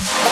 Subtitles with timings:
[0.00, 0.29] Bye.